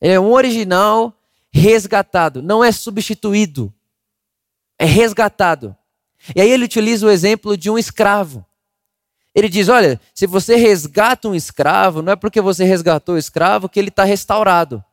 [0.00, 1.12] Ele é um original
[1.50, 3.72] resgatado, não é substituído,
[4.78, 5.74] é resgatado.
[6.34, 8.44] E aí ele utiliza o exemplo de um escravo.
[9.34, 13.68] Ele diz: olha, se você resgata um escravo, não é porque você resgatou o escravo
[13.68, 14.84] que ele está restaurado.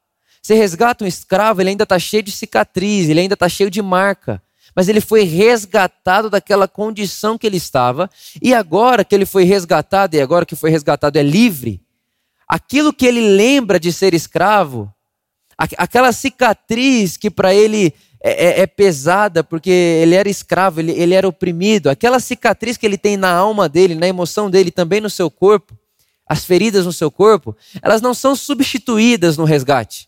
[0.41, 3.81] Você resgata um escravo, ele ainda está cheio de cicatriz, ele ainda está cheio de
[3.81, 4.43] marca.
[4.75, 8.09] Mas ele foi resgatado daquela condição que ele estava,
[8.41, 11.81] e agora que ele foi resgatado, e agora que foi resgatado é livre,
[12.47, 14.93] aquilo que ele lembra de ser escravo,
[15.57, 17.93] aquela cicatriz que para ele
[18.25, 21.89] é, é, é, pesada porque ele era escravo, ele, ele era oprimido.
[21.89, 25.77] Aquela cicatriz que ele tem na alma dele, na emoção dele, também no seu corpo,
[26.25, 30.07] as feridas no seu corpo, elas não são substituídas no resgate.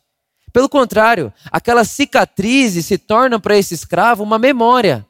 [0.56, 5.06] Pelo contrário, aquelas cicatrizes se tornam para esse escravo uma memória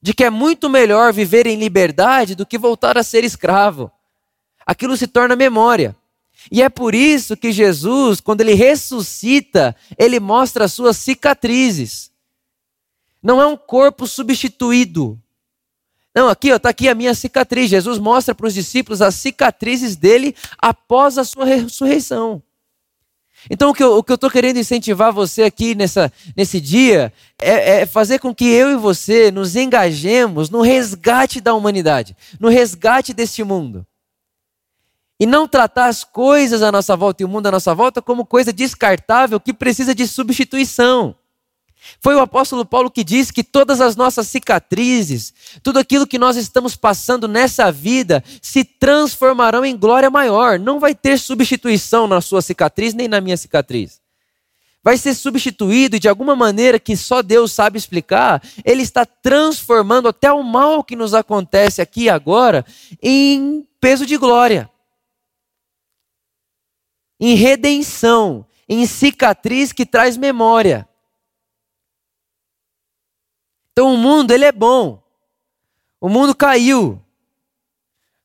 [0.00, 3.90] de que é muito melhor viver em liberdade do que voltar a ser escravo.
[4.64, 5.96] Aquilo se torna memória.
[6.48, 12.12] E é por isso que Jesus, quando ele ressuscita, ele mostra as suas cicatrizes.
[13.20, 15.20] Não é um corpo substituído.
[16.14, 17.68] Não, aqui está aqui a minha cicatriz.
[17.68, 22.40] Jesus mostra para os discípulos as cicatrizes dele após a sua ressurreição.
[23.50, 28.18] Então, o que eu estou querendo incentivar você aqui nessa, nesse dia é, é, fazer
[28.18, 33.86] com que eu e você nos engajemos no resgate da humanidade, no resgate deste mundo.
[35.18, 38.26] E não tratar as coisas à nossa volta e o mundo à nossa volta como
[38.26, 41.14] coisa descartável que precisa de substituição.
[42.00, 46.36] Foi o apóstolo Paulo que disse que todas as nossas cicatrizes, tudo aquilo que nós
[46.36, 50.58] estamos passando nessa vida, se transformarão em glória maior.
[50.58, 54.00] Não vai ter substituição na sua cicatriz nem na minha cicatriz.
[54.82, 60.30] Vai ser substituído de alguma maneira que só Deus sabe explicar, Ele está transformando até
[60.32, 62.64] o mal que nos acontece aqui e agora
[63.02, 64.70] em peso de glória
[67.18, 70.88] em redenção, em cicatriz que traz memória.
[73.76, 75.02] Então o mundo ele é bom.
[76.00, 76.98] O mundo caiu.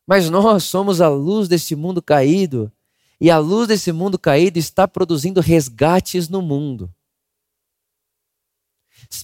[0.07, 2.71] Mas nós somos a luz desse mundo caído,
[3.19, 6.89] e a luz desse mundo caído está produzindo resgates no mundo.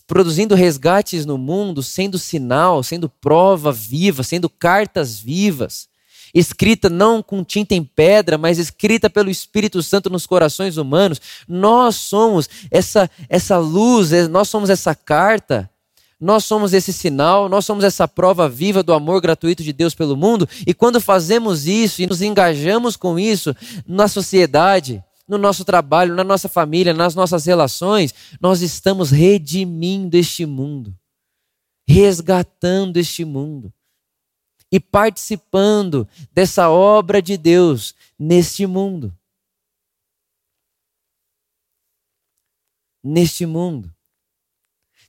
[0.06, 5.88] Produzindo resgates no mundo, sendo sinal, sendo prova viva, sendo cartas vivas
[6.34, 11.22] escrita não com tinta em pedra, mas escrita pelo Espírito Santo nos corações humanos.
[11.48, 15.72] Nós somos essa, essa luz, nós somos essa carta,
[16.20, 20.18] nós somos esse sinal, nós somos essa prova viva do amor gratuito de Deus pelo
[20.18, 20.50] mundo.
[20.66, 26.24] E quando fazemos isso e nos engajamos com isso na sociedade, no nosso trabalho, na
[26.24, 30.98] nossa família, nas nossas relações, nós estamos redimindo este mundo,
[31.88, 33.72] resgatando este mundo
[34.72, 39.16] e participando dessa obra de Deus neste mundo.
[43.04, 43.97] Neste mundo.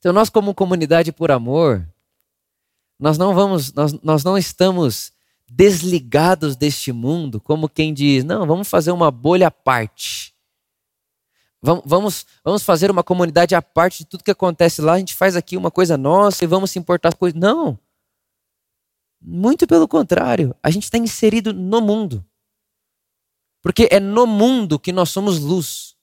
[0.08, 1.86] Então, nós, como comunidade por amor,
[2.98, 5.12] nós não vamos, nós, nós não estamos
[5.46, 10.34] desligados deste mundo, como quem diz, não, vamos fazer uma bolha à parte.
[11.60, 15.14] Vamos, vamos, vamos fazer uma comunidade à parte de tudo que acontece lá, a gente
[15.14, 17.38] faz aqui uma coisa nossa e vamos se importar com coisas.
[17.38, 17.78] Não.
[19.20, 22.24] Muito pelo contrário, a gente está inserido no mundo.
[23.60, 25.97] Porque é no mundo que nós somos luz.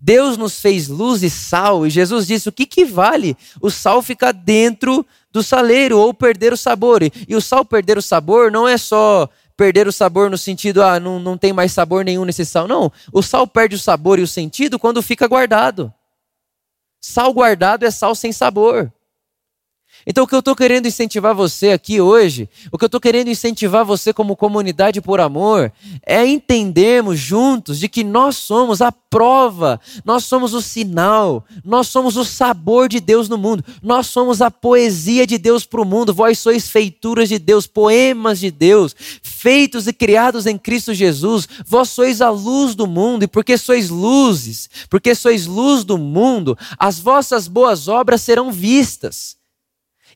[0.00, 4.00] Deus nos fez luz e sal, e Jesus disse: o que, que vale o sal
[4.00, 7.02] ficar dentro do saleiro ou perder o sabor?
[7.02, 11.00] E o sal perder o sabor não é só perder o sabor no sentido, ah,
[11.00, 12.68] não, não tem mais sabor nenhum nesse sal.
[12.68, 15.92] Não, o sal perde o sabor e o sentido quando fica guardado.
[17.00, 18.92] Sal guardado é sal sem sabor.
[20.06, 23.28] Então, o que eu estou querendo incentivar você aqui hoje, o que eu estou querendo
[23.28, 25.72] incentivar você como comunidade por amor,
[26.04, 32.16] é entendermos juntos de que nós somos a prova, nós somos o sinal, nós somos
[32.16, 36.14] o sabor de Deus no mundo, nós somos a poesia de Deus para o mundo.
[36.14, 41.48] Vós sois feituras de Deus, poemas de Deus, feitos e criados em Cristo Jesus.
[41.66, 46.56] Vós sois a luz do mundo, e porque sois luzes, porque sois luz do mundo,
[46.78, 49.38] as vossas boas obras serão vistas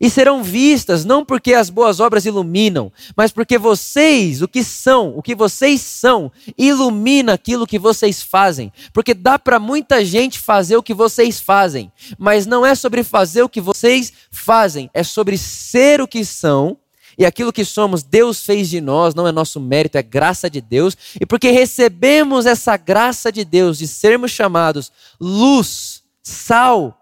[0.03, 5.17] e serão vistas não porque as boas obras iluminam, mas porque vocês, o que são,
[5.17, 8.73] o que vocês são, ilumina aquilo que vocês fazem.
[8.93, 13.45] Porque dá para muita gente fazer o que vocês fazem, mas não é sobre fazer
[13.45, 16.77] o que vocês fazem, é sobre ser o que são.
[17.17, 20.61] E aquilo que somos, Deus fez de nós, não é nosso mérito, é graça de
[20.61, 20.97] Deus.
[21.21, 26.99] E porque recebemos essa graça de Deus de sermos chamados luz, sal,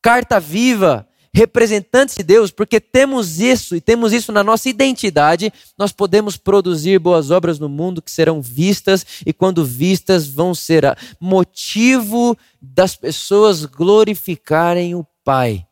[0.00, 5.92] carta viva, representantes de Deus, porque temos isso e temos isso na nossa identidade, nós
[5.92, 12.36] podemos produzir boas obras no mundo que serão vistas e quando vistas vão ser motivo
[12.60, 15.66] das pessoas glorificarem o Pai.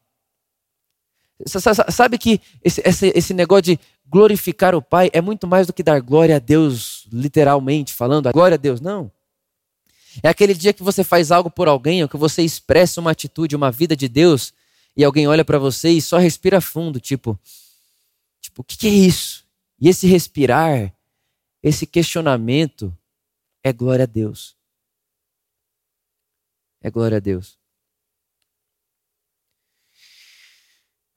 [1.47, 6.01] Sabe que esse, esse, negócio de glorificar o Pai é muito mais do que dar
[6.01, 9.11] glória a Deus, literalmente falando, glória a Deus, não.
[10.23, 13.55] É aquele dia que você faz algo por alguém, ou que você expressa uma atitude,
[13.55, 14.53] uma vida de Deus,
[14.99, 17.39] e alguém olha para você e só respira fundo, tipo,
[18.41, 19.47] tipo, o que, que é isso?
[19.81, 20.93] E esse respirar,
[21.63, 22.93] esse questionamento
[23.63, 24.59] é glória a Deus.
[26.81, 27.57] É glória a Deus.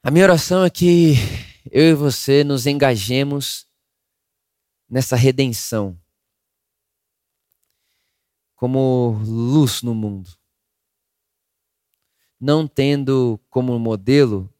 [0.03, 1.13] A minha oração é que
[1.71, 3.65] eu e você nos engajemos
[4.87, 5.99] nessa redenção
[8.55, 10.39] como luz no mundo
[12.41, 14.51] não tendo como modelo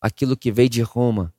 [0.00, 1.34] aquilo que veio de Roma,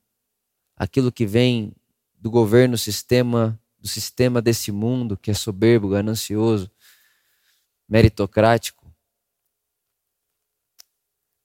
[0.76, 1.74] aquilo que vem
[2.20, 6.70] do governo sistema, do sistema desse mundo que é soberbo, ganancioso,
[7.88, 8.94] meritocrático,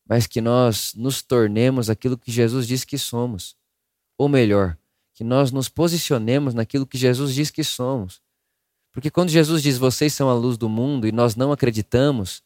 [0.04, 3.56] mas que nós nos tornemos aquilo que Jesus diz que somos,
[4.18, 4.76] ou melhor,
[5.14, 8.20] que nós nos posicionemos naquilo que Jesus diz que somos.
[8.90, 12.42] Porque quando Jesus diz vocês são a luz do mundo e nós não acreditamos,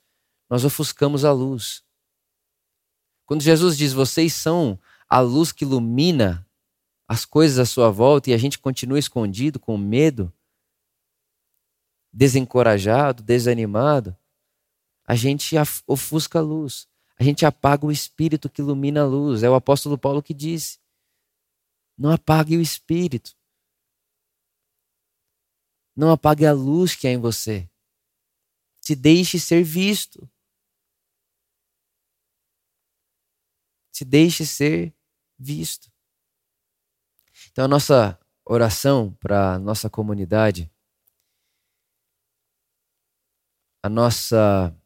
[0.49, 1.86] nós ofuscamos a luz.
[3.27, 6.49] Quando Jesus diz vocês são a luz que ilumina
[7.09, 10.33] as coisas à sua volta e a gente continua escondido com medo,
[12.13, 14.17] desencorajado, desanimado,
[15.05, 15.55] a gente
[15.87, 16.89] ofusca a luz.
[17.19, 19.43] A gente apaga o espírito que ilumina a luz.
[19.43, 20.79] É o apóstolo Paulo que disse:
[21.97, 23.37] Não apague o espírito.
[25.95, 27.69] Não apague a luz que há em você.
[28.81, 30.29] Se deixe ser visto.
[33.97, 34.95] Se deixe ser
[35.39, 35.91] visto.
[37.51, 40.71] Então, a nossa oração para a nossa comunidade,
[43.83, 44.77] a nossa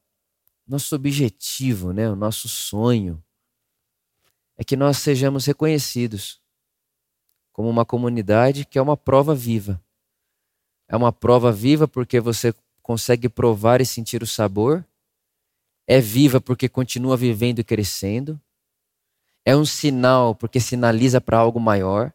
[0.65, 3.21] nosso objetivo, né, o nosso sonho
[4.57, 6.41] é que nós sejamos reconhecidos
[7.51, 9.83] como uma comunidade que é uma prova viva.
[10.87, 14.87] É uma prova viva porque você consegue provar e sentir o sabor.
[15.85, 18.41] É viva porque continua vivendo e crescendo
[19.45, 22.13] é um sinal porque sinaliza para algo maior.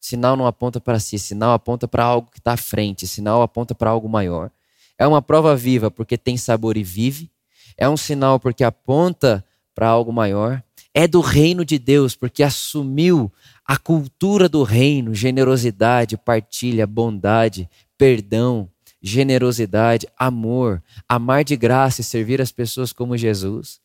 [0.00, 3.74] Sinal não aponta para si, sinal aponta para algo que está à frente, sinal aponta
[3.74, 4.50] para algo maior.
[4.96, 7.30] É uma prova viva porque tem sabor e vive.
[7.76, 9.44] É um sinal porque aponta
[9.74, 10.62] para algo maior.
[10.94, 13.30] É do reino de Deus porque assumiu
[13.64, 18.68] a cultura do reino, generosidade, partilha, bondade, perdão,
[19.00, 23.80] generosidade, amor, amar de graça e servir as pessoas como Jesus.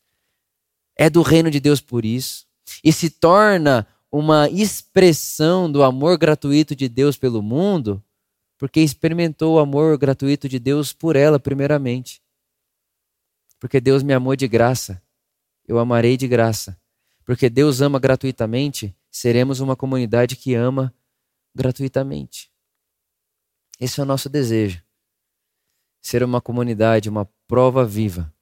[0.96, 2.46] É do reino de Deus por isso
[2.84, 8.04] e se torna uma expressão do amor gratuito de Deus pelo mundo,
[8.58, 12.22] porque experimentou o amor gratuito de Deus por ela, primeiramente.
[13.58, 15.02] Porque Deus me amou de graça,
[15.66, 16.78] eu amarei de graça.
[17.24, 20.94] Porque Deus ama gratuitamente, seremos uma comunidade que ama
[21.54, 22.52] gratuitamente.
[23.80, 24.82] Esse é o nosso desejo.
[26.02, 28.32] Ser uma comunidade, uma prova viva,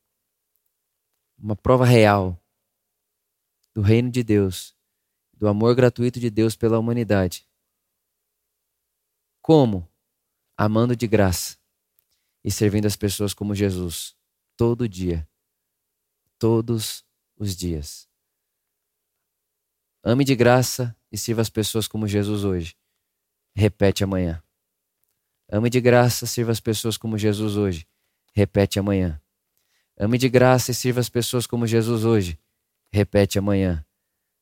[1.39, 2.42] uma prova real
[3.75, 4.75] do reino de Deus,
[5.33, 7.47] do amor gratuito de Deus pela humanidade.
[9.41, 9.89] Como?
[10.57, 11.57] Amando de graça
[12.45, 14.15] e servindo as pessoas como Jesus,
[14.57, 15.29] todo dia,
[16.39, 17.05] todos
[17.37, 18.09] os dias.
[20.05, 22.77] Ame de graça e sirva as pessoas como Jesus hoje.
[23.55, 24.43] Repete amanhã.
[25.49, 27.87] Ame de graça, sirva as pessoas como Jesus hoje.
[28.35, 29.21] Repete amanhã.
[29.99, 32.42] Ame de graça e sirva as pessoas como Jesus hoje
[32.93, 33.85] repete amanhã.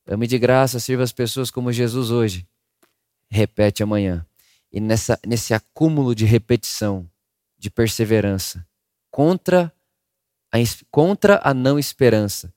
[0.05, 2.45] Ame de graça, sirva as pessoas como Jesus hoje.
[3.29, 4.25] Repete amanhã.
[4.71, 7.09] E nessa, nesse acúmulo de repetição,
[7.57, 8.65] de perseverança,
[9.09, 9.71] contra
[10.51, 10.57] a,
[10.89, 12.53] contra a não esperança,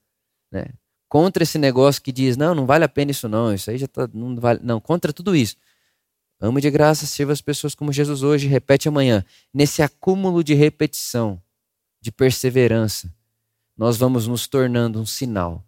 [0.50, 0.66] né?
[1.08, 3.86] contra esse negócio que diz, não, não vale a pena isso não, isso aí já
[3.86, 5.56] tá, não vale, não, contra tudo isso.
[6.40, 9.24] Ame de graça, sirva as pessoas como Jesus hoje, repete amanhã.
[9.52, 11.40] Nesse acúmulo de repetição,
[12.00, 13.12] de perseverança,
[13.76, 15.64] nós vamos nos tornando um sinal.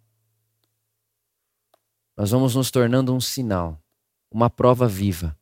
[2.17, 3.79] Nós vamos nos tornando um sinal,
[4.31, 5.37] uma prova viva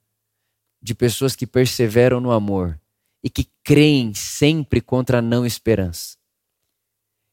[0.81, 2.77] de pessoas que perseveram no amor
[3.23, 6.17] e que creem sempre contra a não esperança.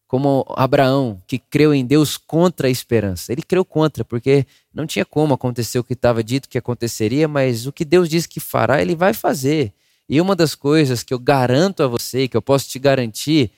[0.07, 3.33] Como Abraão, que creu em Deus contra a esperança.
[3.33, 7.67] Ele creu contra, porque não tinha como acontecer o que estava dito que aconteceria, mas
[7.67, 9.75] o que Deus diz que fará, ele vai fazer.
[10.09, 13.51] E uma das coisas que eu garanto a você, que eu posso te garantir,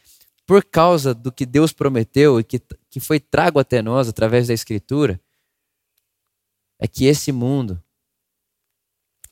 [0.46, 4.54] por causa do que Deus prometeu e que, que foi trago até nós através da
[4.54, 5.20] Escritura,
[6.84, 7.82] é que esse mundo,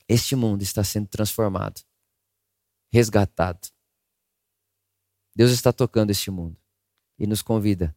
[0.09, 1.83] este mundo está sendo transformado,
[2.91, 3.67] resgatado.
[5.35, 6.57] Deus está tocando este mundo
[7.15, 7.95] e nos convida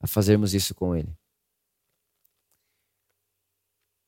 [0.00, 1.16] a fazermos isso com Ele.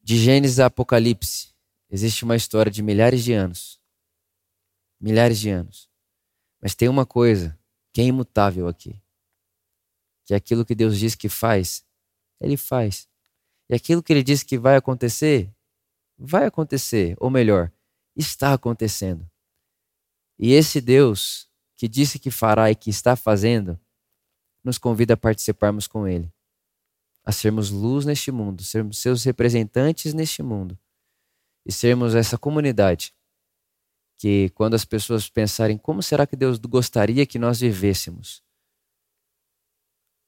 [0.03, 1.55] De Gênesis a Apocalipse,
[1.89, 3.81] existe uma história de milhares de anos.
[5.01, 5.89] Milhares de anos.
[6.61, 7.57] Mas tem uma coisa
[7.93, 9.01] que é imutável aqui.
[10.25, 11.87] Que aquilo que Deus diz que faz,
[12.41, 13.09] Ele faz.
[13.69, 15.53] E aquilo que Ele diz que vai acontecer,
[16.17, 17.17] vai acontecer.
[17.19, 17.71] Ou melhor,
[18.17, 19.29] está acontecendo.
[20.39, 23.79] E esse Deus que disse que fará e que está fazendo,
[24.65, 26.33] nos convida a participarmos com Ele,
[27.25, 30.77] a sermos luz neste mundo, sermos seus representantes neste mundo
[31.65, 33.15] e sermos essa comunidade
[34.19, 38.43] que quando as pessoas pensarem como será que Deus gostaria que nós vivêssemos,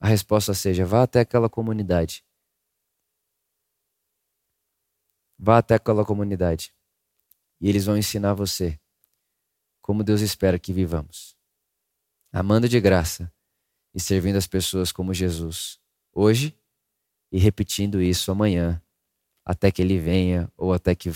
[0.00, 2.24] a resposta seja: vá até aquela comunidade.
[5.42, 6.74] Vá até aquela comunidade.
[7.58, 8.78] E eles vão ensinar você
[9.80, 11.34] como Deus espera que vivamos.
[12.30, 13.32] Amando de graça
[13.94, 15.80] e servindo as pessoas como Jesus,
[16.12, 16.54] hoje
[17.32, 18.82] e repetindo isso amanhã,
[19.42, 21.10] até que ele venha ou até que,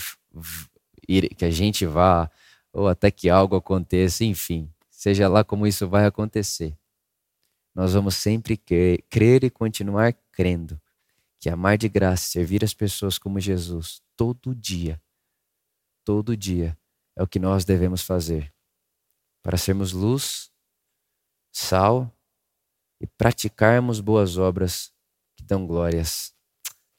[1.37, 2.29] que a gente vá
[2.73, 6.75] ou até que algo aconteça, enfim, seja lá como isso vai acontecer.
[7.75, 10.81] Nós vamos sempre crer e continuar crendo
[11.45, 14.99] que amar de graça, servir as pessoas como Jesus, todo dia,
[16.03, 16.75] todo dia,
[17.15, 18.51] é o que nós devemos fazer
[19.43, 20.51] para sermos luz,
[21.51, 22.11] sal
[22.99, 24.91] e praticarmos boas obras
[25.35, 26.33] que dão glórias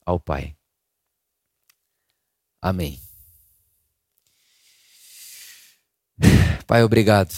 [0.04, 0.56] ao Pai.
[2.62, 3.02] Amém.
[6.68, 7.34] Pai, obrigado.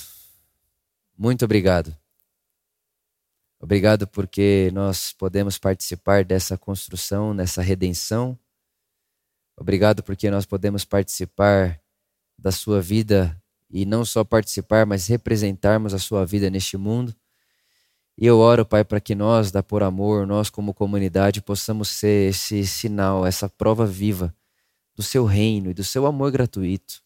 [1.17, 1.97] Muito obrigado.
[3.61, 8.39] Obrigado porque nós podemos participar dessa construção, nessa redenção.
[9.57, 11.81] Obrigado porque nós podemos participar
[12.39, 13.37] da sua vida
[13.69, 17.15] e não só participar, mas representarmos a sua vida neste mundo.
[18.17, 22.31] E eu oro, Pai, para que nós, da Por Amor, nós como comunidade, possamos ser
[22.31, 24.35] esse sinal, essa prova viva
[24.97, 27.03] do seu reino e do seu amor gratuito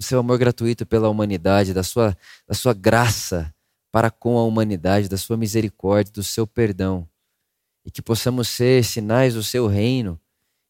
[0.00, 2.16] do seu amor gratuito pela humanidade, da sua,
[2.48, 3.54] da sua graça
[3.90, 7.08] para com a humanidade, da sua misericórdia, do seu perdão.
[7.84, 10.20] E que possamos ser sinais do seu reino,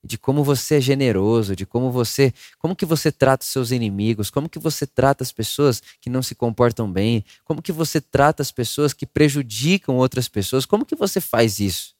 [0.02, 4.30] de como você é generoso, de como você, como que você trata os seus inimigos,
[4.30, 8.42] como que você trata as pessoas que não se comportam bem, como que você trata
[8.42, 11.94] as pessoas que prejudicam outras pessoas, como que você faz isso?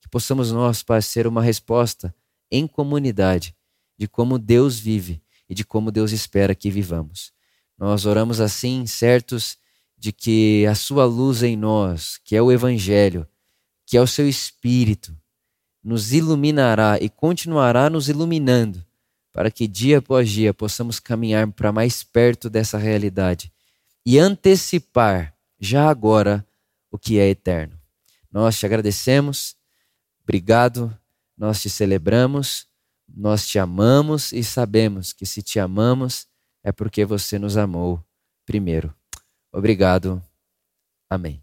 [0.00, 2.12] Que possamos nós, ser uma resposta
[2.50, 3.54] em comunidade
[3.96, 7.32] de como Deus vive e de como Deus espera que vivamos.
[7.76, 9.56] Nós oramos assim, certos
[9.98, 13.26] de que a sua luz em nós, que é o Evangelho,
[13.84, 15.16] que é o seu Espírito,
[15.82, 18.84] nos iluminará e continuará nos iluminando,
[19.32, 23.52] para que dia após dia possamos caminhar para mais perto dessa realidade
[24.04, 26.46] e antecipar já agora
[26.90, 27.78] o que é eterno.
[28.30, 29.56] Nós te agradecemos,
[30.22, 30.96] obrigado,
[31.36, 32.68] nós te celebramos
[33.14, 36.26] nós te amamos e sabemos que se te amamos
[36.62, 38.04] é porque você nos amou
[38.44, 38.97] primeiro.
[39.58, 40.22] Obrigado.
[41.10, 41.42] Amém.